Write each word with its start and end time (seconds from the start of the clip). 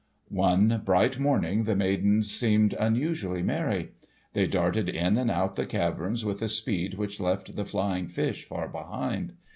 One 0.29 0.81
bright 0.83 1.19
morning 1.19 1.65
the 1.65 1.75
maidens 1.75 2.31
seemed 2.31 2.73
unusually 2.73 3.43
merry. 3.43 3.91
They 4.33 4.47
darted 4.47 4.89
in 4.89 5.15
and 5.15 5.29
out 5.29 5.57
the 5.57 5.67
caverns 5.67 6.25
with 6.25 6.41
a 6.41 6.47
speed 6.47 6.95
which 6.95 7.19
left 7.19 7.55
the 7.55 7.65
flying 7.65 8.07
fish 8.07 8.43
far 8.43 8.67
behind. 8.67 9.33